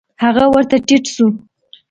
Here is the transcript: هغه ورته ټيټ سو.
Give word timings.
هغه 0.23 0.45
ورته 0.53 0.77
ټيټ 0.87 1.03
سو. 1.15 1.25